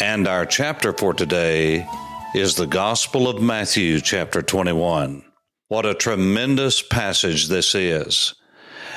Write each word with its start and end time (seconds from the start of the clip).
and 0.00 0.26
our 0.26 0.46
chapter 0.46 0.94
for 0.94 1.12
today 1.12 1.86
is 2.34 2.54
the 2.54 2.66
Gospel 2.66 3.28
of 3.28 3.42
Matthew, 3.42 4.00
chapter 4.00 4.40
21. 4.40 5.22
What 5.68 5.84
a 5.84 5.94
tremendous 5.94 6.80
passage 6.80 7.48
this 7.48 7.74
is. 7.74 8.34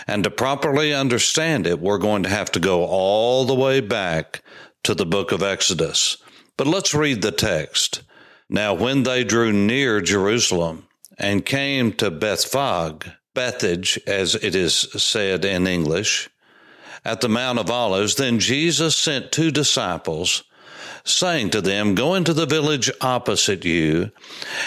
And 0.07 0.23
to 0.23 0.29
properly 0.29 0.93
understand 0.93 1.67
it, 1.67 1.79
we're 1.81 1.97
going 1.97 2.23
to 2.23 2.29
have 2.29 2.51
to 2.53 2.59
go 2.59 2.85
all 2.85 3.43
the 3.43 3.53
way 3.53 3.81
back 3.81 4.43
to 4.83 4.95
the 4.95 5.05
book 5.05 5.33
of 5.33 5.43
Exodus. 5.43 6.17
But 6.57 6.67
let's 6.67 6.93
read 6.93 7.21
the 7.21 7.31
text. 7.31 8.03
Now, 8.49 8.73
when 8.73 9.03
they 9.03 9.25
drew 9.25 9.51
near 9.51 9.99
Jerusalem 9.99 10.87
and 11.17 11.45
came 11.45 11.91
to 11.93 12.11
Bethphage, 12.11 13.11
Bethage, 13.35 13.99
as 14.07 14.35
it 14.35 14.55
is 14.55 14.73
said 14.73 15.43
in 15.43 15.67
English, 15.67 16.29
at 17.03 17.19
the 17.19 17.29
Mount 17.29 17.59
of 17.59 17.69
Olives, 17.69 18.15
then 18.15 18.39
Jesus 18.39 18.95
sent 18.95 19.33
two 19.33 19.51
disciples, 19.51 20.43
saying 21.03 21.51
to 21.51 21.61
them, 21.61 21.95
Go 21.95 22.13
into 22.13 22.33
the 22.33 22.45
village 22.45 22.91
opposite 23.01 23.65
you, 23.65 24.11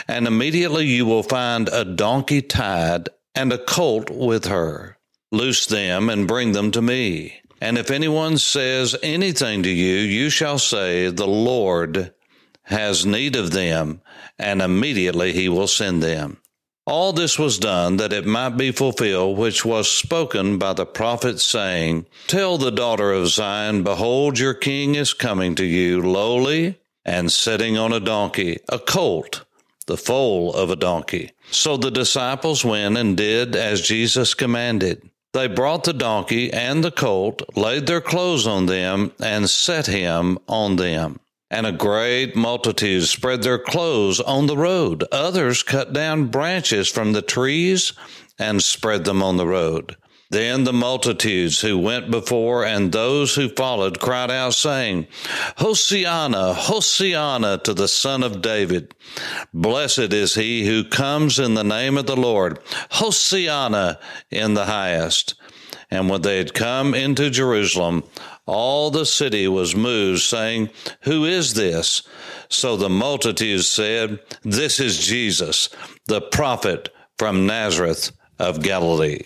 and 0.09 0.27
immediately 0.27 0.87
you 0.87 1.07
will 1.07 1.23
find 1.23 1.69
a 1.69 1.85
donkey 1.85 2.43
tied 2.43 3.09
and 3.35 3.53
a 3.53 3.59
colt 3.59 4.11
with 4.11 4.47
her 4.47 4.97
Loose 5.33 5.67
them 5.67 6.09
and 6.09 6.29
bring 6.29 6.53
them 6.53 6.71
to 6.71 6.81
me. 6.81 7.41
And 7.61 7.77
if 7.77 7.91
anyone 7.91 8.39
says 8.39 8.95
anything 9.03 9.65
to 9.65 9.69
you, 9.69 9.97
you 9.97 10.31
shall 10.31 10.59
say, 10.59 11.09
The 11.09 11.27
Lord 11.27 12.15
has 12.63 13.05
need 13.05 13.35
of 13.35 13.51
them, 13.51 14.03
and 14.39 14.63
immediately 14.63 15.33
he 15.33 15.49
will 15.49 15.67
send 15.67 16.03
them. 16.03 16.39
All 16.87 17.13
this 17.13 17.37
was 17.37 17.59
done 17.59 17.97
that 17.97 18.13
it 18.13 18.25
might 18.25 18.57
be 18.57 18.71
fulfilled 18.71 19.37
which 19.37 19.65
was 19.65 19.91
spoken 19.91 20.57
by 20.57 20.73
the 20.73 20.87
prophet, 20.87 21.41
saying, 21.41 22.07
Tell 22.29 22.59
the 22.59 22.71
daughter 22.71 23.13
of 23.13 23.27
Zion, 23.27 23.83
Behold, 23.83 24.39
your 24.39 24.55
king 24.55 24.95
is 24.95 25.13
coming 25.13 25.57
to 25.57 25.65
you, 25.65 26.01
lowly 26.01 26.79
and 27.05 27.31
sitting 27.33 27.77
on 27.77 27.93
a 27.93 28.01
donkey, 28.01 28.59
a 28.69 28.79
colt, 28.79 29.45
the 29.87 29.97
foal 29.97 30.55
of 30.55 30.71
a 30.71 30.77
donkey. 30.77 31.33
So 31.51 31.77
the 31.77 31.91
disciples 31.91 32.65
went 32.65 32.97
and 32.97 33.17
did 33.17 33.57
as 33.57 33.81
Jesus 33.81 34.35
commanded. 34.35 35.09
They 35.33 35.49
brought 35.49 35.85
the 35.85 35.93
donkey 35.93 36.53
and 36.53 36.85
the 36.85 36.91
colt, 36.91 37.43
laid 37.57 37.87
their 37.87 38.01
clothes 38.01 38.47
on 38.47 38.67
them, 38.67 39.13
and 39.21 39.51
set 39.51 39.87
him 39.87 40.39
on 40.49 40.77
them. 40.77 41.21
And 41.51 41.67
a 41.67 41.73
great 41.73 42.35
multitude 42.35 43.05
spread 43.05 43.43
their 43.43 43.59
clothes 43.59 44.21
on 44.21 44.47
the 44.47 44.57
road. 44.57 45.05
Others 45.13 45.63
cut 45.63 45.93
down 45.93 46.27
branches 46.27 46.89
from 46.89 47.13
the 47.13 47.23
trees 47.23 47.93
and 48.39 48.63
spread 48.63 49.05
them 49.05 49.23
on 49.23 49.37
the 49.37 49.47
road. 49.47 49.97
Then 50.29 50.65
the 50.65 50.73
multitudes 50.73 51.61
who 51.61 51.79
went 51.79 52.11
before 52.11 52.65
and 52.65 52.91
those 52.91 53.37
who 53.37 53.49
followed 53.49 54.01
cried 54.01 54.31
out, 54.31 54.55
saying, 54.55 55.07
Hosianna, 55.59 56.55
Hosianna 56.55 57.63
to 57.63 57.73
the 57.73 57.87
Son 57.87 58.25
of 58.25 58.43
David. 58.43 58.93
Blessed 59.55 60.13
is 60.13 60.35
he 60.35 60.67
who 60.67 60.83
comes 60.83 61.39
in 61.39 61.55
the 61.55 61.63
name 61.63 61.97
of 61.97 62.07
the 62.07 62.17
Lord. 62.17 62.59
Hosianna 62.91 63.99
in 64.29 64.55
the 64.55 64.65
highest. 64.65 65.35
And 65.93 66.11
when 66.11 66.23
they 66.23 66.39
had 66.39 66.55
come 66.55 66.93
into 66.93 67.31
Jerusalem, 67.31 68.03
all 68.47 68.91
the 68.91 69.07
city 69.07 69.49
was 69.49 69.75
moved, 69.75 70.23
saying, 70.23 70.71
Who 71.03 71.25
is 71.25 71.55
this? 71.55 72.03
So 72.49 72.77
the 72.77 72.89
multitudes 72.89 73.69
said, 73.69 74.21
This 74.43 74.81
is 74.81 75.05
Jesus, 75.05 75.69
the 76.07 76.21
prophet 76.21 76.89
from 77.19 77.47
Nazareth 77.47 78.13
of 78.39 78.63
Galilee. 78.63 79.23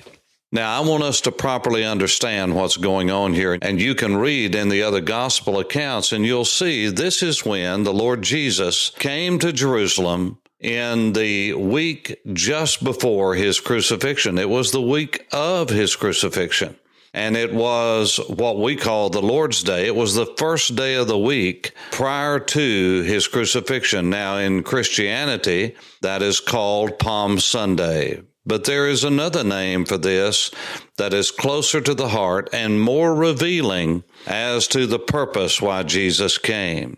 Now, 0.52 0.76
I 0.76 0.84
want 0.84 1.04
us 1.04 1.20
to 1.22 1.32
properly 1.32 1.84
understand 1.84 2.56
what's 2.56 2.76
going 2.76 3.08
on 3.08 3.34
here. 3.34 3.56
And 3.62 3.80
you 3.80 3.94
can 3.94 4.16
read 4.16 4.56
in 4.56 4.68
the 4.68 4.82
other 4.82 5.00
gospel 5.00 5.60
accounts, 5.60 6.10
and 6.10 6.26
you'll 6.26 6.44
see 6.44 6.88
this 6.88 7.22
is 7.22 7.44
when 7.44 7.84
the 7.84 7.94
Lord 7.94 8.22
Jesus 8.22 8.90
came 8.98 9.38
to 9.38 9.52
Jerusalem 9.52 10.38
in 10.58 11.12
the 11.12 11.54
week 11.54 12.18
just 12.32 12.82
before 12.82 13.36
his 13.36 13.60
crucifixion. 13.60 14.38
It 14.38 14.48
was 14.48 14.72
the 14.72 14.82
week 14.82 15.26
of 15.32 15.68
his 15.70 15.94
crucifixion. 15.94 16.76
And 17.12 17.36
it 17.36 17.52
was 17.52 18.18
what 18.28 18.60
we 18.60 18.76
call 18.76 19.10
the 19.10 19.22
Lord's 19.22 19.64
Day. 19.64 19.86
It 19.86 19.96
was 19.96 20.14
the 20.14 20.32
first 20.36 20.76
day 20.76 20.94
of 20.94 21.08
the 21.08 21.18
week 21.18 21.72
prior 21.90 22.38
to 22.38 23.02
his 23.02 23.26
crucifixion. 23.26 24.10
Now, 24.10 24.36
in 24.36 24.62
Christianity, 24.62 25.74
that 26.02 26.22
is 26.22 26.38
called 26.38 27.00
Palm 27.00 27.40
Sunday. 27.40 28.22
But 28.46 28.64
there 28.64 28.86
is 28.86 29.04
another 29.04 29.44
name 29.44 29.84
for 29.84 29.98
this 29.98 30.50
that 30.98 31.12
is 31.12 31.30
closer 31.30 31.80
to 31.80 31.94
the 31.94 32.08
heart 32.08 32.48
and 32.52 32.80
more 32.80 33.14
revealing 33.14 34.04
as 34.26 34.66
to 34.68 34.86
the 34.86 34.98
purpose 34.98 35.60
why 35.60 35.82
Jesus 35.82 36.38
came. 36.38 36.96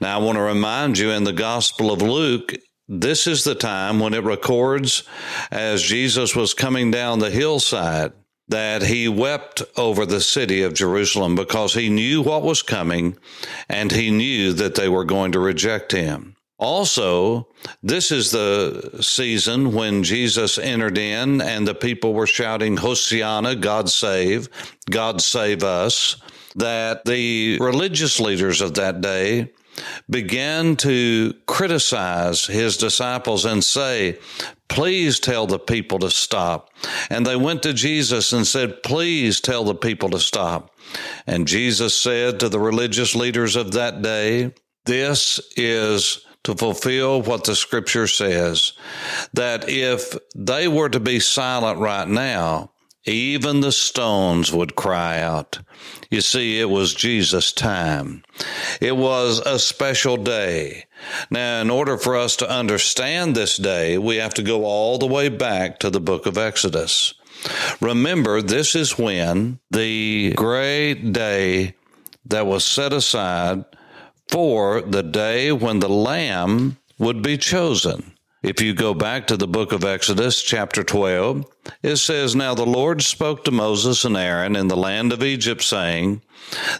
Now, 0.00 0.18
I 0.18 0.22
want 0.22 0.36
to 0.36 0.42
remind 0.42 0.98
you 0.98 1.10
in 1.10 1.24
the 1.24 1.32
Gospel 1.32 1.92
of 1.92 2.02
Luke, 2.02 2.54
this 2.88 3.26
is 3.26 3.44
the 3.44 3.54
time 3.54 4.00
when 4.00 4.14
it 4.14 4.24
records 4.24 5.04
as 5.50 5.82
Jesus 5.82 6.34
was 6.34 6.54
coming 6.54 6.90
down 6.90 7.18
the 7.18 7.30
hillside 7.30 8.12
that 8.48 8.82
he 8.82 9.08
wept 9.08 9.62
over 9.76 10.04
the 10.04 10.20
city 10.20 10.62
of 10.62 10.74
Jerusalem 10.74 11.34
because 11.34 11.74
he 11.74 11.88
knew 11.88 12.22
what 12.22 12.42
was 12.42 12.62
coming 12.62 13.16
and 13.68 13.90
he 13.90 14.10
knew 14.10 14.52
that 14.52 14.74
they 14.74 14.88
were 14.88 15.04
going 15.04 15.32
to 15.32 15.40
reject 15.40 15.92
him. 15.92 16.36
Also, 16.58 17.48
this 17.82 18.12
is 18.12 18.30
the 18.30 18.98
season 19.00 19.72
when 19.74 20.02
Jesus 20.04 20.56
entered 20.56 20.96
in 20.96 21.40
and 21.40 21.66
the 21.66 21.74
people 21.74 22.14
were 22.14 22.26
shouting, 22.26 22.76
Hosanna, 22.76 23.56
God 23.56 23.88
save, 23.90 24.48
God 24.88 25.20
save 25.20 25.64
us. 25.64 26.16
That 26.54 27.04
the 27.04 27.58
religious 27.60 28.20
leaders 28.20 28.60
of 28.60 28.74
that 28.74 29.00
day 29.00 29.52
began 30.08 30.76
to 30.76 31.34
criticize 31.46 32.46
his 32.46 32.76
disciples 32.76 33.44
and 33.44 33.64
say, 33.64 34.18
Please 34.68 35.20
tell 35.20 35.46
the 35.46 35.58
people 35.58 35.98
to 36.00 36.10
stop. 36.10 36.70
And 37.10 37.24
they 37.24 37.36
went 37.36 37.62
to 37.62 37.72
Jesus 37.72 38.32
and 38.32 38.46
said, 38.46 38.82
Please 38.82 39.40
tell 39.40 39.64
the 39.64 39.74
people 39.74 40.10
to 40.10 40.18
stop. 40.18 40.74
And 41.26 41.46
Jesus 41.46 41.96
said 41.96 42.40
to 42.40 42.48
the 42.48 42.60
religious 42.60 43.14
leaders 43.14 43.56
of 43.56 43.72
that 43.72 44.02
day, 44.02 44.52
This 44.84 45.40
is 45.56 46.24
to 46.44 46.54
fulfill 46.54 47.22
what 47.22 47.44
the 47.44 47.56
scripture 47.56 48.06
says 48.06 48.72
that 49.32 49.68
if 49.68 50.16
they 50.34 50.68
were 50.68 50.90
to 50.90 51.00
be 51.00 51.18
silent 51.18 51.78
right 51.78 52.06
now, 52.06 52.70
even 53.06 53.60
the 53.60 53.72
stones 53.72 54.52
would 54.52 54.76
cry 54.76 55.20
out. 55.20 55.58
You 56.14 56.20
see, 56.20 56.60
it 56.60 56.70
was 56.70 56.94
Jesus' 56.94 57.50
time. 57.50 58.22
It 58.80 58.96
was 58.96 59.40
a 59.40 59.58
special 59.58 60.16
day. 60.16 60.84
Now, 61.28 61.60
in 61.60 61.70
order 61.70 61.98
for 61.98 62.16
us 62.16 62.36
to 62.36 62.48
understand 62.48 63.34
this 63.34 63.56
day, 63.56 63.98
we 63.98 64.18
have 64.18 64.32
to 64.34 64.44
go 64.44 64.64
all 64.64 64.96
the 64.96 65.08
way 65.08 65.28
back 65.28 65.80
to 65.80 65.90
the 65.90 65.98
book 65.98 66.26
of 66.26 66.38
Exodus. 66.38 67.14
Remember, 67.80 68.40
this 68.40 68.76
is 68.76 68.96
when 68.96 69.58
the 69.72 70.34
great 70.36 71.12
day 71.12 71.74
that 72.26 72.46
was 72.46 72.64
set 72.64 72.92
aside 72.92 73.64
for 74.28 74.82
the 74.82 75.02
day 75.02 75.50
when 75.50 75.80
the 75.80 75.88
Lamb 75.88 76.76
would 76.96 77.22
be 77.22 77.36
chosen. 77.36 78.13
If 78.44 78.60
you 78.60 78.74
go 78.74 78.92
back 78.92 79.28
to 79.28 79.38
the 79.38 79.48
book 79.48 79.72
of 79.72 79.84
Exodus, 79.84 80.42
chapter 80.42 80.84
12, 80.84 81.46
it 81.82 81.96
says, 81.96 82.36
Now 82.36 82.54
the 82.54 82.66
Lord 82.66 83.00
spoke 83.00 83.42
to 83.44 83.50
Moses 83.50 84.04
and 84.04 84.18
Aaron 84.18 84.54
in 84.54 84.68
the 84.68 84.76
land 84.76 85.14
of 85.14 85.22
Egypt, 85.22 85.62
saying, 85.62 86.20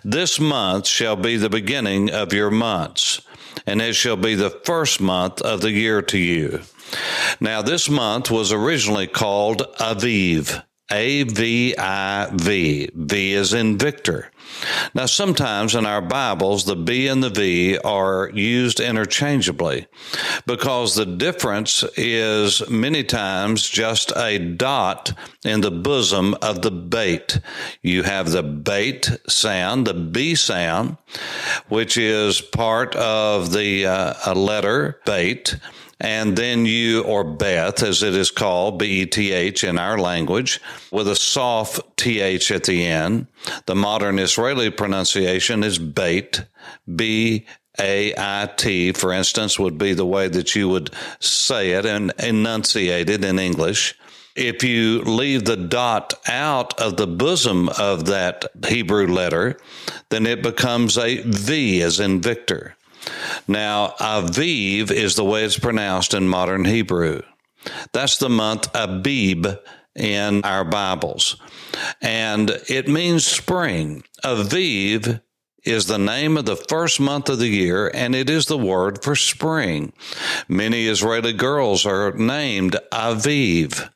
This 0.05 0.39
month 0.39 0.87
shall 0.87 1.17
be 1.17 1.39
the 1.39 1.49
beginning 1.49 2.11
of 2.11 2.35
your 2.35 2.51
months, 2.51 3.23
and 3.67 3.81
it 3.81 3.95
shall 3.95 4.19
be 4.19 4.35
the 4.35 4.51
first 4.51 5.01
month 5.01 5.41
of 5.41 5.63
the 5.63 5.71
year 5.71 6.03
to 6.03 6.19
you. 6.19 6.61
Now, 7.41 7.63
this 7.63 7.89
month 7.89 8.31
was 8.31 8.53
originally 8.53 9.07
called 9.07 9.63
Aviv, 9.81 10.63
a 10.93 11.23
V 11.23 11.75
I 11.79 12.29
V. 12.35 12.91
V 12.95 13.33
is 13.33 13.55
in 13.55 13.79
Victor. 13.79 14.31
Now, 14.95 15.07
sometimes 15.07 15.75
in 15.75 15.87
our 15.87 16.01
Bibles, 16.01 16.65
the 16.65 16.77
B 16.77 17.09
and 17.09 17.23
the 17.23 17.31
V 17.31 17.79
are 17.79 18.31
used 18.33 18.81
interchangeably 18.81 19.87
because 20.47 20.95
the 20.95 21.07
difference 21.07 21.85
is 21.97 22.69
many 22.69 23.05
times 23.05 23.69
just 23.69 24.13
a 24.17 24.39
dot 24.39 25.13
in 25.45 25.61
the 25.61 25.71
bosom 25.71 26.35
of 26.41 26.63
the 26.63 26.71
bait. 26.71 27.41
You 27.83 28.03
have 28.03 28.31
the 28.31 28.43
bait 28.43 29.11
sound, 29.29 29.87
the 29.87 29.95
B 29.95 30.35
sound, 30.35 30.97
which 31.69 31.97
is 31.97 32.41
part 32.41 32.95
of 32.97 33.53
the 33.53 33.87
uh, 33.87 34.35
letter 34.35 35.01
bait 35.05 35.57
and 36.01 36.37
then 36.37 36.67
you, 36.67 37.03
or 37.03 37.25
Beth, 37.25 37.83
as 37.83 38.03
it 38.03 38.15
is 38.15 38.31
called, 38.31 38.79
B 38.79 39.03
E 39.03 39.07
T 39.07 39.33
H 39.33 39.65
in 39.65 39.79
our 39.79 39.99
language, 39.99 40.61
with 40.91 41.09
a 41.09 41.17
soft 41.17 41.81
TH 41.97 42.51
at 42.51 42.65
the 42.65 42.85
end. 42.85 43.27
The 43.67 43.75
modern 43.75 44.19
Israeli 44.19 44.71
pronunciation 44.71 45.63
is 45.63 45.79
bait, 45.79 46.45
B 46.93 47.47
A 47.79 48.15
I 48.17 48.51
T, 48.57 48.93
for 48.93 49.13
instance, 49.13 49.59
would 49.59 49.79
be 49.79 49.93
the 49.95 50.07
way 50.07 50.29
that 50.29 50.55
you 50.55 50.69
would 50.69 50.91
say 51.21 51.73
it 51.73 51.87
and 51.87 52.13
enunciate 52.19 53.11
it 53.11 53.25
in 53.25 53.39
English. 53.39 53.97
If 54.37 54.65
you 54.65 55.03
leave 55.03 55.45
the 55.45 55.57
dot 55.57 56.15
out 56.27 56.79
of 56.81 56.97
the 56.97 57.07
bosom 57.07 57.69
of 57.69 58.07
that 58.07 58.45
Hebrew 58.67 59.07
letter, 59.07 59.59
then 60.09 60.27
it 60.27 60.43
becomes 60.43 60.99
a 60.99 61.23
V 61.23 61.81
as 61.83 62.01
in 62.01 62.21
Victor. 62.21 62.75
Now, 63.47 63.95
Aviv 63.99 64.91
is 64.91 65.17
the 65.17 65.25
way 65.25 65.45
it's 65.45 65.59
pronounced 65.59 66.15
in 66.15 66.29
modern 66.29 66.65
Hebrew. 66.65 67.23
That's 67.93 68.19
the 68.19 68.29
month 68.29 68.69
Abib 68.75 69.47
in 69.95 70.45
our 70.45 70.65
Bibles. 70.65 71.37
And 72.01 72.51
it 72.69 72.89
means 72.89 73.27
spring. 73.27 74.05
Aviv 74.25 75.21
is 75.65 75.87
the 75.87 75.99
name 75.99 76.37
of 76.37 76.45
the 76.45 76.57
first 76.57 77.01
month 77.01 77.29
of 77.29 77.39
the 77.39 77.49
year, 77.49 77.91
and 77.95 78.15
it 78.15 78.29
is 78.29 78.47
the 78.47 78.59
word 78.59 79.03
for 79.03 79.17
spring. 79.17 79.93
Many 80.47 80.87
Israeli 80.87 81.33
girls 81.33 81.87
are 81.87 82.13
named 82.13 82.77
Aviv. 82.93 83.91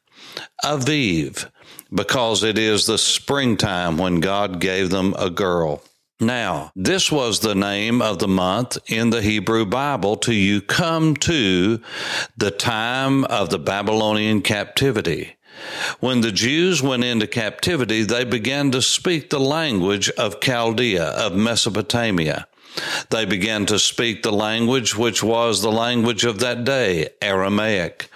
Aviv, 0.64 1.50
because 1.92 2.42
it 2.42 2.58
is 2.58 2.86
the 2.86 2.98
springtime 2.98 3.98
when 3.98 4.20
God 4.20 4.60
gave 4.60 4.90
them 4.90 5.14
a 5.18 5.30
girl. 5.30 5.82
Now, 6.20 6.72
this 6.74 7.12
was 7.12 7.38
the 7.38 7.54
name 7.54 8.02
of 8.02 8.18
the 8.18 8.26
month 8.26 8.76
in 8.90 9.10
the 9.10 9.22
Hebrew 9.22 9.64
Bible 9.64 10.16
till 10.16 10.34
you 10.34 10.60
come 10.60 11.14
to 11.18 11.80
the 12.36 12.50
time 12.50 13.24
of 13.26 13.50
the 13.50 13.58
Babylonian 13.60 14.42
captivity. 14.42 15.36
When 16.00 16.20
the 16.20 16.32
Jews 16.32 16.82
went 16.82 17.04
into 17.04 17.28
captivity, 17.28 18.02
they 18.02 18.24
began 18.24 18.72
to 18.72 18.82
speak 18.82 19.30
the 19.30 19.38
language 19.38 20.10
of 20.10 20.40
Chaldea, 20.40 21.04
of 21.04 21.36
Mesopotamia. 21.36 22.48
They 23.10 23.24
began 23.24 23.66
to 23.66 23.78
speak 23.78 24.22
the 24.22 24.32
language 24.32 24.96
which 24.96 25.22
was 25.22 25.62
the 25.62 25.72
language 25.72 26.24
of 26.24 26.40
that 26.40 26.64
day, 26.64 27.08
Aramaic. 27.22 28.08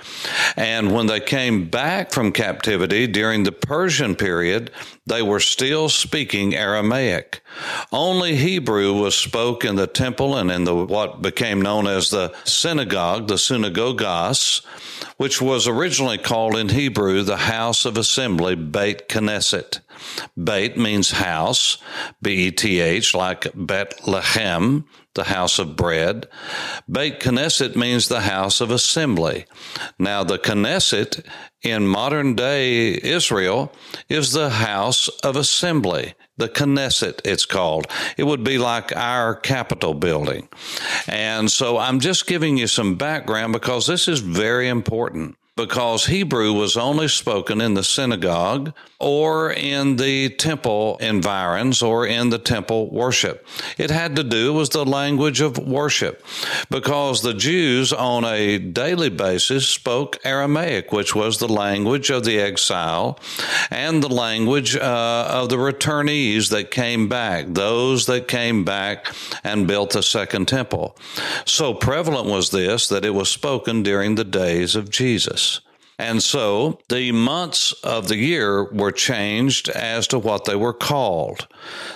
And 0.57 0.93
when 0.93 1.07
they 1.07 1.21
came 1.21 1.69
back 1.69 2.13
from 2.13 2.33
captivity 2.33 3.07
during 3.07 3.45
the 3.45 3.53
Persian 3.53 4.15
period, 4.15 4.71
they 5.07 5.23
were 5.23 5.41
still 5.41 5.89
speaking 5.89 6.55
Aramaic. 6.55 7.43
Only 7.91 8.37
Hebrew 8.37 8.93
was 8.93 9.17
spoke 9.17 9.65
in 9.65 9.77
the 9.77 9.87
temple 9.87 10.37
and 10.37 10.51
in 10.51 10.65
the 10.65 10.75
what 10.75 11.23
became 11.23 11.61
known 11.61 11.87
as 11.87 12.11
the 12.11 12.33
synagogue, 12.45 13.27
the 13.27 13.35
synagogos, 13.35 14.65
which 15.17 15.43
was 15.43 15.67
originally 15.67 16.19
called 16.19 16.57
in 16.57 16.69
Hebrew 16.69 17.23
the 17.23 17.37
house 17.37 17.85
of 17.85 17.97
assembly, 17.97 18.55
Beit 18.55 19.09
Knesset. 19.09 19.81
Beit 20.43 20.77
means 20.77 21.13
house, 21.13 21.79
B 22.21 22.47
E 22.47 22.51
T 22.51 22.81
H, 22.81 23.15
like 23.15 23.47
Bethlehem, 23.55 24.85
the 25.15 25.25
house 25.25 25.59
of 25.59 25.77
bread. 25.77 26.27
Beit 26.91 27.21
Knesset 27.21 27.77
means 27.77 28.09
the 28.09 28.23
house 28.23 28.61
of 28.61 28.71
assembly. 28.71 29.47
Now, 29.99 30.25
the 30.25 30.39
Knesset 30.39 31.25
in 31.63 31.87
modern 31.87 32.35
day 32.35 33.01
Israel 33.03 33.73
is 34.09 34.33
the 34.33 34.51
house 34.51 35.09
of 35.23 35.37
assembly. 35.37 36.15
The 36.39 36.49
Knesset, 36.49 37.21
it's 37.25 37.45
called. 37.45 37.87
It 38.17 38.25
would 38.25 38.43
be 38.43 38.59
like 38.59 38.97
our 38.97 39.35
Capitol 39.35 39.95
building. 39.95 40.49
And 41.07 41.51
so 41.51 41.79
I'm 41.79 42.01
just 42.01 42.27
giving 42.27 42.57
you 42.57 42.67
some 42.67 42.97
background 42.97 43.53
because 43.53 43.87
this 43.87 44.09
is 44.09 44.21
very 44.21 44.69
important 44.69 45.37
because 45.55 46.07
Hebrew 46.07 46.55
was 46.55 46.79
only 46.79 47.09
spoken 47.09 47.61
in 47.61 47.75
the 47.75 47.85
synagogue 47.85 48.73
or 48.99 49.53
in 49.53 49.97
the 49.97 50.31
temple 50.31 50.97
environs 50.99 51.83
or 51.83 52.07
in 52.07 52.31
the 52.31 52.39
temple 52.39 52.89
worship. 52.91 53.47
It 53.77 53.91
had 53.91 54.17
to 54.17 54.25
do 54.25 54.55
with 54.55 54.71
the 54.71 54.87
language 54.87 55.43
of 55.43 55.59
worship 55.59 56.25
because 56.71 57.21
the 57.21 57.35
Jews 57.35 57.93
on 57.93 58.25
a 58.25 58.59
daily 58.59 59.11
basis 59.11 59.69
spoke 59.69 60.19
Aramaic, 60.25 60.91
which 60.91 61.15
was 61.15 61.39
the 61.39 61.49
language 61.49 62.09
of 62.11 62.25
the 62.25 62.41
exile 62.41 63.19
and 63.71 64.03
the 64.03 64.09
language 64.09 64.75
uh, 64.75 65.27
of 65.29 65.51
the 65.51 65.57
returnees 65.57 66.49
that 66.51 66.71
came 66.71 67.09
back, 67.09 67.47
those 67.49 68.07
that 68.07 68.27
came 68.27 68.65
back 68.65 69.13
and 69.45 69.67
built 69.67 69.91
the 69.91 70.03
second 70.03 70.49
temple. 70.49 70.97
So 71.45 71.75
prevalent 71.75 72.27
was 72.27 72.51
this 72.51 72.89
that 72.89 73.05
it 73.05 73.15
was 73.15 73.29
spoken 73.29 73.83
during 73.83 74.15
the 74.15 74.25
days 74.25 74.75
of 74.75 74.89
Jesus. 74.89 75.52
And 75.99 76.23
so 76.23 76.81
the 76.89 77.13
months 77.13 77.73
of 77.85 78.09
the 78.09 78.17
year 78.17 78.65
were 78.65 78.93
changed 78.93 79.69
as 79.69 80.07
to 80.09 80.19
what 80.19 80.45
they 80.45 80.57
were 80.57 80.73
called. 80.73 81.47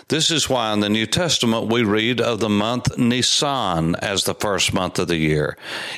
This 0.08 0.30
is 0.30 0.48
why 0.48 0.72
in 0.72 0.80
the 0.80 0.88
New 0.88 1.06
Testament 1.06 1.72
we 1.72 1.82
read 1.82 2.20
of 2.20 2.40
the 2.40 2.48
month 2.48 2.96
Nisan 2.98 3.96
as 3.96 4.24
the 4.24 4.34
first 4.34 4.72
month 4.72 4.98
of 4.98 5.08
the 5.08 5.16
year. 5.16 5.56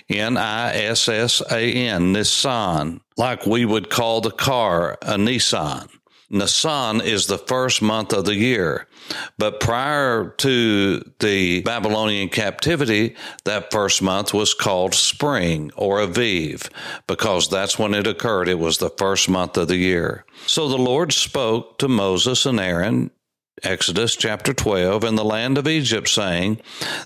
N 0.08 0.36
I 0.36 0.74
S 0.74 1.08
S 1.08 1.42
A 1.50 1.72
N, 1.72 2.12
Nisan, 2.12 3.00
like 3.16 3.44
we 3.46 3.64
would 3.64 3.90
call 3.90 4.20
the 4.20 4.30
car 4.30 4.96
a 5.02 5.16
Nissan. 5.16 5.88
Nisan 6.30 7.00
is 7.00 7.26
the 7.26 7.38
first 7.38 7.80
month 7.80 8.12
of 8.12 8.24
the 8.26 8.34
year. 8.34 8.86
But 9.38 9.60
prior 9.60 10.34
to 10.38 11.12
the 11.20 11.62
Babylonian 11.62 12.28
captivity, 12.28 13.16
that 13.44 13.72
first 13.72 14.02
month 14.02 14.34
was 14.34 14.52
called 14.52 14.94
spring 14.94 15.70
or 15.76 15.98
Aviv 15.98 16.68
because 17.06 17.48
that's 17.48 17.78
when 17.78 17.94
it 17.94 18.06
occurred. 18.06 18.48
It 18.48 18.58
was 18.58 18.78
the 18.78 18.90
first 18.90 19.28
month 19.28 19.56
of 19.56 19.68
the 19.68 19.76
year. 19.76 20.24
So 20.46 20.68
the 20.68 20.76
Lord 20.76 21.12
spoke 21.12 21.78
to 21.78 21.88
Moses 21.88 22.44
and 22.44 22.60
Aaron 22.60 23.10
Exodus 23.62 24.14
chapter 24.14 24.52
12, 24.54 25.04
in 25.04 25.16
the 25.16 25.24
land 25.24 25.58
of 25.58 25.66
Egypt, 25.66 26.08
saying, 26.08 26.60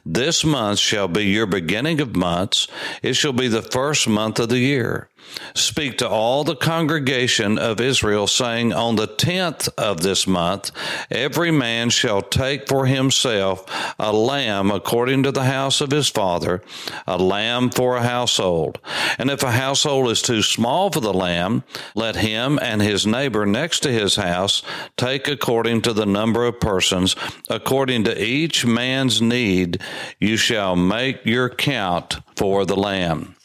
This 0.04 0.44
month 0.44 0.78
shall 0.78 1.08
be 1.08 1.24
your 1.24 1.46
beginning 1.46 2.00
of 2.00 2.16
months. 2.16 2.68
It 3.02 3.14
shall 3.14 3.32
be 3.32 3.48
the 3.48 3.62
first 3.62 4.08
month 4.08 4.38
of 4.38 4.48
the 4.48 4.58
year. 4.58 5.08
Speak 5.54 5.98
to 5.98 6.08
all 6.08 6.44
the 6.44 6.56
congregation 6.56 7.58
of 7.58 7.80
Israel, 7.80 8.26
saying, 8.26 8.72
On 8.72 8.96
the 8.96 9.06
tenth 9.06 9.68
of 9.78 10.00
this 10.00 10.26
month, 10.26 10.70
every 11.10 11.50
man 11.50 11.90
shall 11.90 12.22
take 12.22 12.68
for 12.68 12.86
himself 12.86 13.64
a 13.98 14.12
lamb 14.12 14.70
according 14.70 15.22
to 15.24 15.32
the 15.32 15.44
house 15.44 15.80
of 15.80 15.90
his 15.90 16.08
father, 16.08 16.62
a 17.06 17.18
lamb 17.18 17.70
for 17.70 17.96
a 17.96 18.02
household. 18.02 18.78
And 19.18 19.30
if 19.30 19.42
a 19.42 19.52
household 19.52 20.10
is 20.10 20.22
too 20.22 20.42
small 20.42 20.90
for 20.90 21.00
the 21.00 21.14
lamb, 21.14 21.64
let 21.94 22.16
him 22.16 22.58
and 22.60 22.80
his 22.80 23.06
neighbor 23.06 23.44
next 23.44 23.80
to 23.80 23.92
his 23.92 24.16
house 24.16 24.62
take 24.96 25.28
according 25.28 25.82
to 25.82 25.92
the 25.92 26.06
number 26.06 26.44
of 26.44 26.60
persons, 26.60 27.14
according 27.48 28.04
to 28.04 28.24
each 28.24 28.64
man's 28.64 29.20
need, 29.20 29.80
you 30.18 30.36
shall 30.36 30.76
make 30.76 31.24
your 31.24 31.48
count 31.48 32.18
for 32.36 32.64
the 32.64 32.76
lamb. 32.76 33.36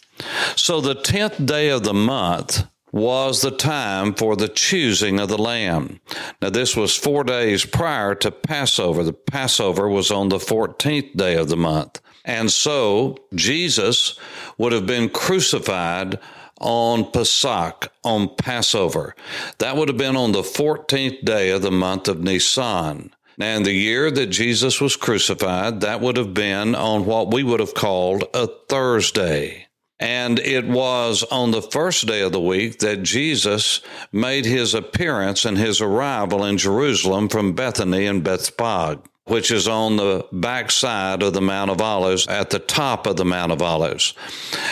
So 0.55 0.81
the 0.81 0.95
tenth 0.95 1.45
day 1.45 1.69
of 1.69 1.83
the 1.83 1.93
month 1.93 2.65
was 2.91 3.41
the 3.41 3.51
time 3.51 4.13
for 4.13 4.35
the 4.35 4.47
choosing 4.47 5.19
of 5.19 5.29
the 5.29 5.37
lamb. 5.37 5.99
Now, 6.41 6.49
this 6.49 6.75
was 6.75 6.95
four 6.95 7.23
days 7.23 7.65
prior 7.65 8.15
to 8.15 8.31
Passover. 8.31 9.03
The 9.03 9.13
Passover 9.13 9.89
was 9.89 10.09
on 10.09 10.29
the 10.29 10.37
14th 10.37 11.15
day 11.15 11.35
of 11.35 11.49
the 11.49 11.57
month. 11.57 12.01
And 12.25 12.51
so 12.51 13.17
Jesus 13.35 14.19
would 14.57 14.73
have 14.73 14.85
been 14.85 15.09
crucified 15.09 16.19
on 16.59 17.11
Pesach, 17.11 17.91
on 18.03 18.35
Passover. 18.35 19.15
That 19.59 19.77
would 19.77 19.89
have 19.89 19.97
been 19.97 20.17
on 20.17 20.31
the 20.31 20.41
14th 20.41 21.23
day 21.23 21.51
of 21.51 21.61
the 21.61 21.71
month 21.71 22.07
of 22.07 22.19
Nisan. 22.19 23.13
In 23.39 23.63
the 23.63 23.73
year 23.73 24.09
that 24.09 24.27
Jesus 24.27 24.81
was 24.81 24.95
crucified, 24.95 25.81
that 25.81 26.01
would 26.01 26.17
have 26.17 26.33
been 26.33 26.73
on 26.73 27.05
what 27.05 27.31
we 27.31 27.43
would 27.43 27.59
have 27.59 27.75
called 27.75 28.23
a 28.33 28.47
Thursday. 28.67 29.66
And 29.99 30.37
it 30.39 30.67
was 30.67 31.23
on 31.23 31.51
the 31.51 31.61
first 31.61 32.05
day 32.05 32.21
of 32.21 32.31
the 32.31 32.39
week 32.39 32.79
that 32.79 33.01
Jesus 33.01 33.81
made 34.11 34.45
his 34.45 34.73
appearance 34.75 35.43
and 35.43 35.57
his 35.57 35.81
arrival 35.81 36.45
in 36.45 36.57
Jerusalem 36.57 37.29
from 37.29 37.53
Bethany 37.53 38.05
and 38.05 38.23
Bethphage. 38.23 38.99
which 39.27 39.51
is 39.51 39.67
on 39.67 39.97
the 39.97 40.25
backside 40.31 41.21
of 41.21 41.33
the 41.33 41.41
Mount 41.41 41.69
of 41.69 41.81
Olives 41.81 42.27
at 42.27 42.49
the 42.49 42.59
top 42.59 43.05
of 43.05 43.17
the 43.17 43.25
Mount 43.25 43.51
of 43.51 43.61
Olives. 43.61 44.13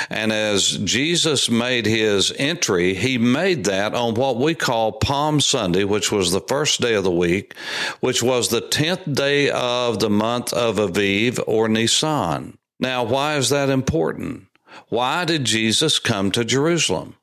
And 0.09 0.31
as 0.31 0.77
Jesus 0.77 1.49
made 1.49 1.85
his 1.85 2.31
entry, 2.37 2.93
he 2.93 3.17
made 3.17 3.65
that 3.65 3.93
on 3.93 4.13
what 4.13 4.37
we 4.37 4.55
call 4.55 4.93
Palm 4.93 5.41
Sunday, 5.41 5.83
which 5.83 6.11
was 6.11 6.31
the 6.31 6.39
first 6.39 6.79
day 6.79 6.93
of 6.93 7.03
the 7.03 7.11
week, 7.11 7.53
which 7.99 8.23
was 8.23 8.47
the 8.47 8.61
10th 8.61 9.13
day 9.13 9.49
of 9.49 9.99
the 9.99 10.09
month 10.09 10.53
of 10.53 10.77
Aviv 10.77 11.39
or 11.45 11.67
Nisan. 11.67 12.57
Now, 12.79 13.03
why 13.03 13.35
is 13.35 13.49
that 13.49 13.69
important? 13.69 14.47
Why 14.89 15.25
did 15.25 15.45
Jesus 15.45 15.99
come 15.99 16.31
to 16.31 16.45
Jerusalem? 16.45 17.15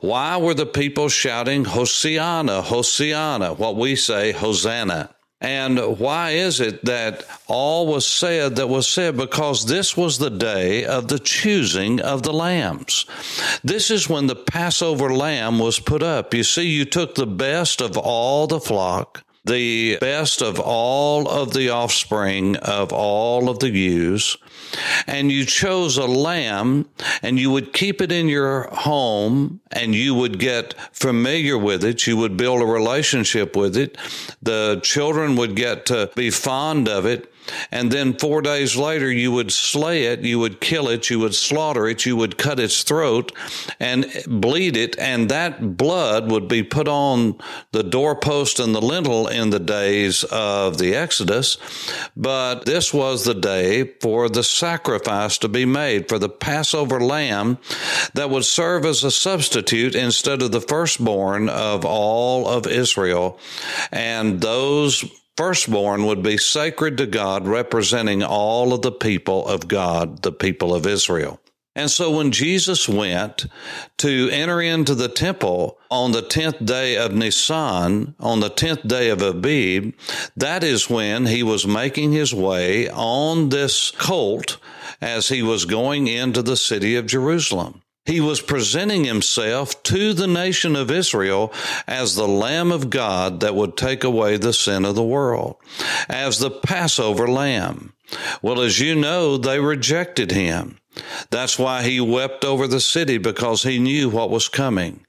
Why 0.00 0.36
were 0.36 0.54
the 0.54 0.66
people 0.66 1.08
shouting 1.08 1.64
Hosanna, 1.64 2.62
Hosanna, 2.62 3.54
what 3.54 3.76
we 3.76 3.96
say 3.96 4.32
Hosanna? 4.32 5.10
And 5.40 5.98
why 5.98 6.30
is 6.30 6.60
it 6.60 6.86
that 6.86 7.24
all 7.46 7.86
was 7.86 8.06
said 8.06 8.56
that 8.56 8.68
was 8.68 8.88
said? 8.88 9.18
Because 9.18 9.66
this 9.66 9.94
was 9.94 10.16
the 10.16 10.30
day 10.30 10.84
of 10.84 11.08
the 11.08 11.18
choosing 11.18 12.00
of 12.00 12.22
the 12.22 12.32
lambs. 12.32 13.04
This 13.62 13.90
is 13.90 14.08
when 14.08 14.28
the 14.28 14.36
Passover 14.36 15.12
lamb 15.12 15.58
was 15.58 15.78
put 15.78 16.02
up. 16.02 16.32
You 16.32 16.42
see, 16.42 16.68
you 16.68 16.86
took 16.86 17.14
the 17.14 17.26
best 17.26 17.82
of 17.82 17.98
all 17.98 18.46
the 18.46 18.60
flock, 18.60 19.24
the 19.46 19.96
best 20.00 20.42
of 20.42 20.58
all 20.58 21.28
of 21.28 21.52
the 21.52 21.70
offspring 21.70 22.56
of 22.56 22.92
all 22.92 23.48
of 23.48 23.60
the 23.60 23.70
ewes, 23.70 24.36
and 25.06 25.30
you 25.30 25.44
chose 25.44 25.96
a 25.96 26.06
lamb 26.06 26.88
and 27.22 27.38
you 27.38 27.50
would 27.50 27.72
keep 27.72 28.02
it 28.02 28.10
in 28.10 28.28
your 28.28 28.68
home 28.72 29.60
and 29.70 29.94
you 29.94 30.14
would 30.14 30.38
get 30.38 30.74
familiar 30.92 31.56
with 31.56 31.84
it. 31.84 32.06
You 32.06 32.16
would 32.16 32.36
build 32.36 32.60
a 32.60 32.66
relationship 32.66 33.56
with 33.56 33.76
it. 33.76 33.96
The 34.42 34.80
children 34.82 35.36
would 35.36 35.54
get 35.54 35.86
to 35.86 36.10
be 36.16 36.30
fond 36.30 36.88
of 36.88 37.06
it. 37.06 37.32
And 37.70 37.90
then 37.90 38.14
four 38.14 38.42
days 38.42 38.76
later, 38.76 39.10
you 39.10 39.32
would 39.32 39.52
slay 39.52 40.04
it, 40.04 40.20
you 40.20 40.38
would 40.38 40.60
kill 40.60 40.88
it, 40.88 41.10
you 41.10 41.18
would 41.20 41.34
slaughter 41.34 41.86
it, 41.86 42.06
you 42.06 42.16
would 42.16 42.38
cut 42.38 42.60
its 42.60 42.82
throat 42.82 43.32
and 43.80 44.06
bleed 44.26 44.76
it, 44.76 44.98
and 44.98 45.28
that 45.28 45.76
blood 45.76 46.30
would 46.30 46.48
be 46.48 46.62
put 46.62 46.88
on 46.88 47.38
the 47.72 47.82
doorpost 47.82 48.58
and 48.58 48.74
the 48.74 48.80
lintel 48.80 49.28
in 49.28 49.50
the 49.50 49.60
days 49.60 50.24
of 50.24 50.78
the 50.78 50.94
Exodus. 50.94 51.58
But 52.16 52.64
this 52.64 52.92
was 52.92 53.24
the 53.24 53.34
day 53.34 53.84
for 54.00 54.28
the 54.28 54.44
sacrifice 54.44 55.38
to 55.38 55.48
be 55.48 55.64
made, 55.64 56.08
for 56.08 56.18
the 56.18 56.28
Passover 56.28 57.00
lamb 57.00 57.58
that 58.14 58.30
would 58.30 58.44
serve 58.44 58.84
as 58.84 59.04
a 59.04 59.10
substitute 59.10 59.94
instead 59.94 60.42
of 60.42 60.52
the 60.52 60.60
firstborn 60.60 61.48
of 61.48 61.84
all 61.84 62.48
of 62.48 62.66
Israel. 62.66 63.38
And 63.92 64.40
those 64.40 65.04
firstborn 65.36 66.06
would 66.06 66.22
be 66.22 66.38
sacred 66.38 66.96
to 66.98 67.06
God, 67.06 67.46
representing 67.46 68.22
all 68.22 68.72
of 68.72 68.82
the 68.82 68.92
people 68.92 69.46
of 69.46 69.68
God, 69.68 70.22
the 70.22 70.32
people 70.32 70.74
of 70.74 70.86
Israel. 70.86 71.40
And 71.76 71.90
so 71.90 72.10
when 72.16 72.32
Jesus 72.32 72.88
went 72.88 73.44
to 73.98 74.30
enter 74.32 74.62
into 74.62 74.94
the 74.94 75.08
temple 75.10 75.78
on 75.90 76.12
the 76.12 76.22
10th 76.22 76.64
day 76.64 76.96
of 76.96 77.12
Nisan, 77.12 78.14
on 78.18 78.40
the 78.40 78.48
10th 78.48 78.88
day 78.88 79.10
of 79.10 79.20
Abib, 79.20 79.94
that 80.36 80.64
is 80.64 80.88
when 80.88 81.26
he 81.26 81.42
was 81.42 81.66
making 81.66 82.12
his 82.12 82.32
way 82.32 82.88
on 82.88 83.50
this 83.50 83.90
colt 83.90 84.56
as 85.02 85.28
he 85.28 85.42
was 85.42 85.66
going 85.66 86.06
into 86.06 86.40
the 86.40 86.56
city 86.56 86.96
of 86.96 87.04
Jerusalem. 87.04 87.82
He 88.06 88.20
was 88.20 88.40
presenting 88.40 89.04
himself 89.04 89.82
to 89.84 90.12
the 90.12 90.28
nation 90.28 90.76
of 90.76 90.90
Israel 90.90 91.52
as 91.86 92.14
the 92.14 92.28
Lamb 92.28 92.70
of 92.70 92.88
God 92.88 93.40
that 93.40 93.54
would 93.54 93.76
take 93.76 94.04
away 94.04 94.36
the 94.36 94.52
sin 94.52 94.84
of 94.84 94.94
the 94.94 95.02
world, 95.02 95.56
as 96.08 96.38
the 96.38 96.50
Passover 96.50 97.26
Lamb. 97.26 97.92
Well, 98.40 98.60
as 98.60 98.78
you 98.78 98.94
know, 98.94 99.36
they 99.36 99.58
rejected 99.58 100.30
him. 100.30 100.78
That's 101.30 101.58
why 101.58 101.82
he 101.82 102.00
wept 102.00 102.44
over 102.44 102.66
the 102.66 102.80
city 102.80 103.18
because 103.18 103.62
he 103.62 103.78
knew 103.78 104.08
what 104.08 104.30
was 104.30 104.48
coming. 104.48 105.04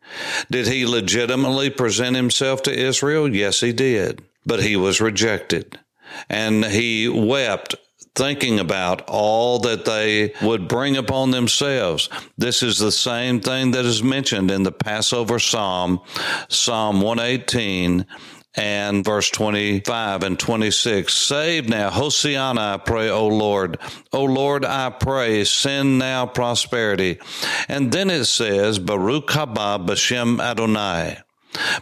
Did 0.49 0.67
he 0.67 0.85
legitimately 0.85 1.69
present 1.69 2.15
himself 2.15 2.63
to 2.63 2.77
Israel? 2.77 3.33
Yes, 3.33 3.61
he 3.61 3.71
did. 3.71 4.23
But 4.45 4.63
he 4.63 4.75
was 4.75 4.99
rejected. 4.99 5.79
And 6.29 6.65
he 6.65 7.07
wept 7.07 7.75
thinking 8.17 8.59
about 8.59 9.03
all 9.07 9.59
that 9.59 9.85
they 9.85 10.33
would 10.41 10.67
bring 10.67 10.97
upon 10.97 11.29
themselves. 11.31 12.09
This 12.37 12.63
is 12.63 12.79
the 12.79 12.91
same 12.91 13.39
thing 13.39 13.71
that 13.71 13.85
is 13.85 14.01
mentioned 14.01 14.49
in 14.49 14.63
the 14.63 14.71
Passover 14.71 15.37
Psalm, 15.37 16.01
Psalm 16.49 16.99
118 16.99 18.07
and 18.55 19.05
verse 19.05 19.29
25 19.29 20.23
and 20.23 20.39
26. 20.39 21.13
Save 21.13 21.69
now, 21.69 21.91
Hosanna, 21.91 22.59
I 22.59 22.77
pray, 22.77 23.09
O 23.09 23.27
Lord. 23.27 23.77
O 24.11 24.23
Lord, 24.23 24.65
I 24.65 24.89
pray, 24.89 25.43
send 25.43 25.99
now 25.99 26.25
prosperity. 26.25 27.19
And 27.69 27.91
then 27.91 28.09
it 28.09 28.25
says, 28.25 28.79
Baruch 28.79 29.27
haba 29.27 29.85
b'shem 29.85 30.41
Adonai. 30.41 31.19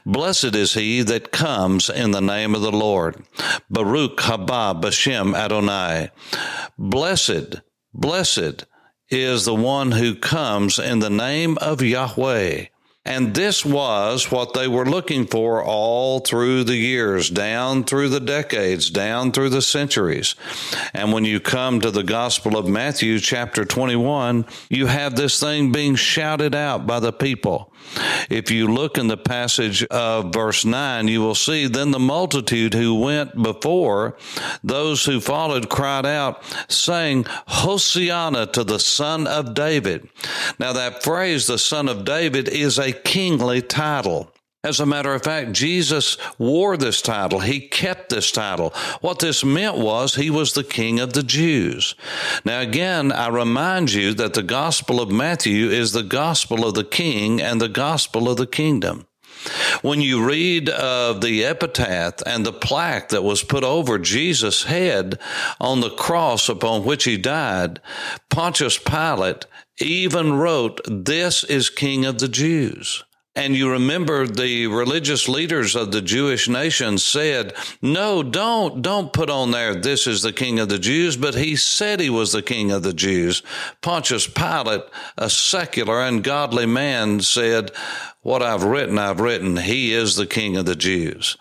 Blessed 0.06 0.56
is 0.56 0.74
he 0.74 1.02
that 1.04 1.32
comes 1.32 1.90
in 1.90 2.12
the 2.12 2.22
name 2.22 2.56
of 2.56 2.62
the 2.62 2.72
Lord. 2.72 3.24
Baruch 3.70 4.18
haba 4.18 4.80
b'shem 4.82 5.36
Adonai. 5.36 6.12
Blessed, 6.78 7.62
blessed 7.94 8.66
is 9.10 9.46
the 9.46 9.56
one 9.56 9.92
who 9.92 10.16
comes 10.16 10.80
in 10.80 11.00
the 11.00 11.10
name 11.10 11.58
of 11.60 11.82
Yahweh. 11.82 12.66
And 13.08 13.36
this 13.36 13.64
was 13.64 14.32
what 14.32 14.56
they 14.56 14.68
were 14.68 14.86
looking 14.86 15.28
for 15.28 15.64
all 15.64 16.22
through 16.22 16.64
the 16.64 16.76
years, 16.76 17.30
down 17.30 17.84
through 17.84 18.10
the 18.10 18.20
decades, 18.20 18.90
down 18.90 19.32
through 19.32 19.50
the 19.50 19.62
centuries. 19.62 20.34
And 20.92 21.14
when 21.14 21.24
you 21.24 21.40
come 21.40 21.82
to 21.82 21.92
the 21.92 22.04
Gospel 22.04 22.58
of 22.58 22.68
Matthew, 22.68 23.20
chapter 23.20 23.64
21, 23.64 24.48
you 24.70 24.88
have 24.88 25.16
this 25.16 25.40
thing 25.40 25.72
being 25.72 25.94
shouted 25.94 26.56
out 26.56 26.88
by 26.88 27.00
the 27.00 27.14
people. 27.14 27.72
If 28.30 28.52
you 28.52 28.68
look 28.68 28.98
in 28.98 29.08
the 29.08 29.18
passage 29.18 29.84
of 29.86 30.34
verse 30.34 30.66
9, 30.66 31.08
you 31.08 31.22
will 31.22 31.36
see 31.36 31.68
then 31.68 31.92
the 31.92 32.00
multitude 32.00 32.74
who 32.74 33.00
went 33.00 33.42
before, 33.42 34.18
those 34.64 35.06
who 35.06 35.20
followed, 35.20 35.70
cried 35.70 36.06
out, 36.06 36.44
saying, 36.70 37.24
Hosianna 37.24 38.52
to 38.54 38.64
the 38.64 38.80
Son 38.80 39.28
of 39.28 39.54
David. 39.54 40.10
Now, 40.60 40.74
that 40.74 41.04
phrase, 41.04 41.48
the 41.48 41.58
Son 41.58 41.88
of 41.88 42.06
David, 42.06 42.48
is 42.48 42.78
a 42.78 42.92
kingly 42.92 43.62
title. 43.62 44.32
As 44.66 44.80
a 44.80 44.86
matter 44.88 45.14
of 45.14 45.22
fact, 45.22 45.52
Jesus 45.52 46.18
wore 46.40 46.76
this 46.76 47.00
title. 47.00 47.40
He 47.40 47.60
kept 47.60 48.10
this 48.10 48.32
title. 48.32 48.72
What 49.00 49.20
this 49.20 49.46
meant 49.46 49.78
was 49.78 50.16
he 50.16 50.32
was 50.32 50.54
the 50.54 50.64
king 50.64 51.00
of 51.00 51.14
the 51.14 51.22
Jews. 51.22 51.94
Now, 52.44 52.62
again, 52.62 53.12
I 53.12 53.28
remind 53.28 53.94
you 53.94 54.16
that 54.16 54.34
the 54.34 54.42
gospel 54.42 55.00
of 55.00 55.12
Matthew 55.12 55.70
is 55.70 55.92
the 55.92 56.02
gospel 56.02 56.66
of 56.66 56.74
the 56.74 56.84
king 56.84 57.40
and 57.40 57.62
the 57.62 57.70
gospel 57.70 58.28
of 58.28 58.38
the 58.38 58.48
kingdom. 58.48 59.06
When 59.84 60.02
you 60.02 60.28
read 60.28 60.70
of 60.70 61.22
the 61.22 61.46
epitaph 61.46 62.24
and 62.26 62.44
the 62.44 62.52
plaque 62.52 63.10
that 63.10 63.24
was 63.24 63.44
put 63.44 63.64
over 63.64 64.00
Jesus' 64.00 64.64
head 64.64 65.20
on 65.62 65.82
the 65.82 65.92
cross 65.92 66.50
upon 66.50 66.86
which 66.86 67.04
he 67.04 67.18
died, 67.18 67.80
Pontius 68.32 68.80
Pilate 68.80 69.46
even 69.80 70.34
wrote, 70.34 70.82
This 70.90 71.44
is 71.44 71.70
King 71.70 72.04
of 72.04 72.18
the 72.18 72.28
Jews. 72.30 73.04
And 73.38 73.54
you 73.54 73.70
remember 73.70 74.26
the 74.26 74.68
religious 74.68 75.28
leaders 75.28 75.76
of 75.76 75.92
the 75.92 76.02
Jewish 76.02 76.48
nation 76.48 76.98
said, 76.98 77.54
no, 77.82 78.24
don't, 78.24 78.82
don't 78.82 79.12
put 79.12 79.30
on 79.30 79.52
there, 79.52 79.76
this 79.76 80.08
is 80.08 80.22
the 80.22 80.32
king 80.32 80.58
of 80.58 80.70
the 80.70 80.80
Jews, 80.80 81.18
but 81.18 81.36
he 81.36 81.58
said 81.58 82.00
he 82.00 82.10
was 82.10 82.32
the 82.32 82.42
king 82.42 82.72
of 82.72 82.84
the 82.84 82.94
Jews. 82.94 83.44
Pontius 83.82 84.26
Pilate, 84.26 84.84
a 85.18 85.30
secular 85.30 86.02
and 86.02 86.24
godly 86.24 86.66
man, 86.66 87.20
said, 87.20 87.72
what 88.22 88.42
I've 88.42 88.64
written, 88.64 88.98
I've 88.98 89.20
written, 89.20 89.58
he 89.58 89.94
is 89.94 90.16
the 90.16 90.26
king 90.26 90.56
of 90.56 90.66
the 90.66 90.76
Jews. 90.76 91.36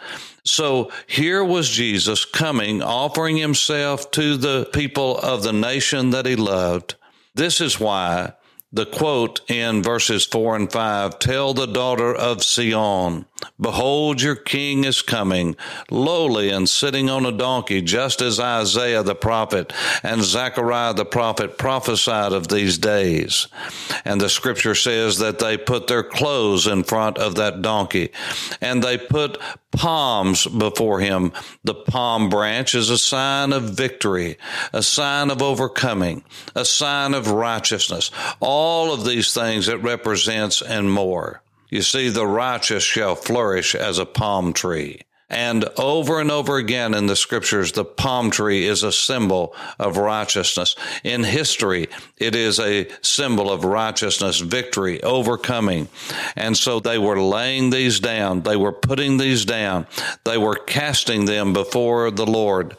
So 0.45 0.91
here 1.07 1.45
was 1.45 1.71
Jesus 1.71 2.25
coming, 2.25 2.83
offering 2.83 3.37
himself 3.37 4.11
to 4.11 4.37
the 4.37 4.69
people 4.73 5.17
of 5.19 5.45
the 5.45 5.53
nation 5.53 6.11
that 6.11 6.27
he 6.27 6.35
loved. 6.35 6.97
This 7.35 7.61
is 7.61 7.79
why 7.79 8.33
the 8.75 8.85
quote 8.87 9.41
in 9.49 9.83
verses 9.85 10.27
4 10.27 10.57
and 10.57 10.73
5 10.73 11.19
Tell 11.21 11.55
the 11.55 11.67
daughter 11.67 12.13
of 12.13 12.43
Sion, 12.43 13.25
Behold, 13.61 14.21
your 14.21 14.37
king 14.37 14.85
is 14.85 15.03
coming, 15.03 15.57
lowly 15.91 16.51
and 16.51 16.69
sitting 16.69 17.09
on 17.09 17.27
a 17.27 17.33
donkey, 17.33 17.83
just 17.83 18.21
as 18.21 18.41
Isaiah 18.41 19.03
the 19.03 19.15
prophet 19.15 19.73
and 20.03 20.23
Zechariah 20.23 20.95
the 20.95 21.05
prophet 21.05 21.59
prophesied 21.59 22.33
of 22.33 22.49
these 22.49 22.79
days. 22.79 23.47
And 24.05 24.21
the 24.21 24.29
scripture 24.29 24.75
says 24.75 25.19
that 25.19 25.39
they 25.39 25.57
put 25.57 25.87
their 25.87 26.03
clothes 26.03 26.67
in 26.67 26.85
front 26.85 27.19
of 27.19 27.37
that 27.37 27.63
donkey, 27.63 28.11
and 28.61 28.83
they 28.83 28.99
put 28.99 29.39
palms 29.71 30.47
before 30.47 31.01
him. 31.01 31.33
The 31.65 31.75
palm 31.75 32.29
branch 32.29 32.75
is 32.75 32.91
a 32.91 32.99
sign 32.99 33.53
of 33.53 33.71
victory, 33.71 34.39
a 34.73 34.83
sign 34.83 35.31
of 35.31 35.43
overcoming, 35.43 36.25
a 36.55 36.65
sign 36.65 37.15
of 37.15 37.31
righteousness. 37.31 38.11
All 38.41 38.93
of 38.93 39.05
these 39.05 39.35
things 39.35 39.69
it 39.69 39.83
represents 39.83 40.63
and 40.63 40.91
more. 40.91 41.43
You 41.69 41.83
see, 41.83 42.09
the 42.09 42.27
righteous 42.27 42.83
shall 42.83 43.15
flourish 43.15 43.75
as 43.75 43.99
a 43.99 44.07
palm 44.07 44.53
tree. 44.53 45.03
And 45.31 45.65
over 45.79 46.21
and 46.21 46.31
over 46.31 46.59
again 46.59 46.95
in 46.95 47.07
the 47.07 47.17
scriptures, 47.17 47.73
the 47.73 47.85
palm 47.85 48.31
tree 48.31 48.67
is 48.67 48.83
a 48.83 48.93
symbol 48.93 49.55
of 49.79 49.97
righteousness. 49.97 50.77
In 51.03 51.25
history, 51.25 51.89
it 52.19 52.37
is 52.37 52.61
a 52.61 52.89
symbol 53.01 53.51
of 53.51 53.65
righteousness, 53.65 54.39
victory, 54.39 55.03
overcoming. 55.03 55.89
And 56.37 56.57
so 56.57 56.79
they 56.79 56.99
were 56.99 57.21
laying 57.21 57.71
these 57.71 58.01
down. 58.01 58.43
They 58.43 58.57
were 58.57 58.73
putting 58.73 59.17
these 59.17 59.47
down. 59.47 59.87
They 60.25 60.39
were 60.39 60.57
casting 60.57 61.25
them 61.25 61.53
before 61.53 62.11
the 62.11 62.27
Lord. 62.27 62.77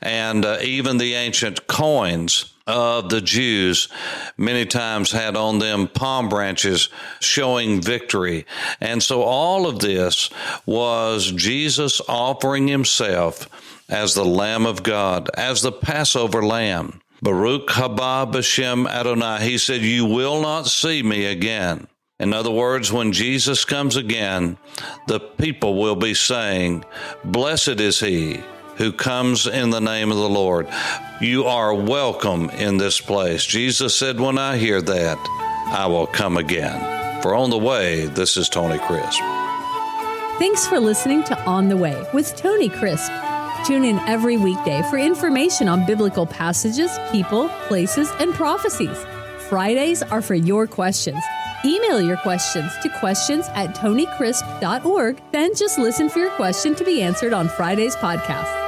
And 0.00 0.44
uh, 0.44 0.58
even 0.62 0.98
the 0.98 1.14
ancient 1.14 1.66
coins, 1.66 2.54
of 2.68 3.08
the 3.08 3.20
Jews 3.20 3.88
many 4.36 4.66
times 4.66 5.10
had 5.10 5.34
on 5.36 5.58
them 5.58 5.88
palm 5.88 6.28
branches 6.28 6.90
showing 7.18 7.80
victory. 7.80 8.46
And 8.80 9.02
so 9.02 9.22
all 9.22 9.66
of 9.66 9.80
this 9.80 10.30
was 10.66 11.32
Jesus 11.32 12.00
offering 12.08 12.68
himself 12.68 13.48
as 13.88 14.14
the 14.14 14.24
Lamb 14.24 14.66
of 14.66 14.82
God, 14.82 15.30
as 15.34 15.62
the 15.62 15.72
Passover 15.72 16.44
lamb. 16.44 17.00
Baruch 17.22 17.68
haba 17.68 18.30
b'shem 18.30 18.86
Adonai. 18.86 19.42
He 19.42 19.58
said, 19.58 19.80
you 19.80 20.04
will 20.04 20.42
not 20.42 20.66
see 20.66 21.02
me 21.02 21.24
again. 21.24 21.88
In 22.20 22.34
other 22.34 22.50
words, 22.50 22.92
when 22.92 23.12
Jesus 23.12 23.64
comes 23.64 23.96
again, 23.96 24.58
the 25.06 25.20
people 25.20 25.80
will 25.80 25.96
be 25.96 26.14
saying, 26.14 26.84
blessed 27.24 27.80
is 27.80 28.00
he 28.00 28.42
who 28.78 28.92
comes 28.92 29.46
in 29.46 29.70
the 29.70 29.80
name 29.80 30.10
of 30.10 30.16
the 30.16 30.28
Lord. 30.28 30.68
You 31.20 31.44
are 31.44 31.74
welcome 31.74 32.48
in 32.50 32.78
this 32.78 33.00
place. 33.00 33.44
Jesus 33.44 33.94
said, 33.94 34.18
When 34.18 34.38
I 34.38 34.56
hear 34.56 34.80
that, 34.80 35.18
I 35.70 35.86
will 35.86 36.06
come 36.06 36.36
again. 36.36 37.22
For 37.22 37.34
on 37.34 37.50
the 37.50 37.58
way, 37.58 38.06
this 38.06 38.36
is 38.36 38.48
Tony 38.48 38.78
Crisp. 38.78 39.20
Thanks 40.38 40.66
for 40.68 40.78
listening 40.78 41.24
to 41.24 41.44
On 41.44 41.68
the 41.68 41.76
Way 41.76 42.00
with 42.14 42.36
Tony 42.36 42.68
Crisp. 42.68 43.10
Tune 43.66 43.84
in 43.84 43.98
every 44.00 44.36
weekday 44.36 44.82
for 44.88 44.96
information 44.96 45.66
on 45.66 45.84
biblical 45.84 46.24
passages, 46.24 46.96
people, 47.10 47.48
places, 47.66 48.08
and 48.20 48.32
prophecies. 48.32 49.04
Fridays 49.48 50.04
are 50.04 50.22
for 50.22 50.36
your 50.36 50.68
questions. 50.68 51.22
Email 51.64 52.00
your 52.00 52.18
questions 52.18 52.72
to 52.82 52.88
questions 53.00 53.46
at 53.48 53.74
tonycrisp.org, 53.74 55.20
then 55.32 55.56
just 55.56 55.76
listen 55.76 56.08
for 56.08 56.20
your 56.20 56.30
question 56.30 56.76
to 56.76 56.84
be 56.84 57.02
answered 57.02 57.32
on 57.32 57.48
Friday's 57.48 57.96
podcast. 57.96 58.67